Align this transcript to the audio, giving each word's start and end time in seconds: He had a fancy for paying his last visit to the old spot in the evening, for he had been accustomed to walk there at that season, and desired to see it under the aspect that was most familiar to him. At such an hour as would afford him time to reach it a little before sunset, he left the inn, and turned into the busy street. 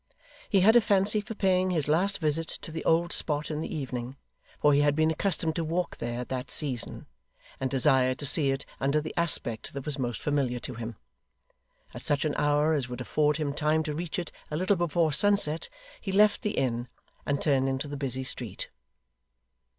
He 0.49 0.61
had 0.61 0.75
a 0.75 0.81
fancy 0.81 1.21
for 1.21 1.35
paying 1.35 1.69
his 1.69 1.87
last 1.87 2.17
visit 2.17 2.47
to 2.63 2.71
the 2.71 2.83
old 2.85 3.13
spot 3.13 3.51
in 3.51 3.61
the 3.61 3.71
evening, 3.71 4.17
for 4.59 4.73
he 4.73 4.79
had 4.81 4.95
been 4.95 5.11
accustomed 5.11 5.55
to 5.57 5.63
walk 5.63 5.97
there 5.97 6.21
at 6.21 6.29
that 6.29 6.49
season, 6.49 7.05
and 7.59 7.69
desired 7.69 8.17
to 8.17 8.25
see 8.25 8.49
it 8.49 8.65
under 8.79 8.99
the 8.99 9.13
aspect 9.15 9.73
that 9.75 9.85
was 9.85 9.99
most 9.99 10.19
familiar 10.19 10.57
to 10.57 10.73
him. 10.73 10.95
At 11.93 12.01
such 12.01 12.25
an 12.25 12.33
hour 12.35 12.73
as 12.73 12.89
would 12.89 12.99
afford 12.99 13.37
him 13.37 13.53
time 13.53 13.83
to 13.83 13.93
reach 13.93 14.17
it 14.17 14.31
a 14.49 14.57
little 14.57 14.75
before 14.75 15.13
sunset, 15.13 15.69
he 16.01 16.11
left 16.11 16.41
the 16.41 16.57
inn, 16.57 16.87
and 17.23 17.39
turned 17.39 17.69
into 17.69 17.87
the 17.87 17.95
busy 17.95 18.23
street. 18.23 18.71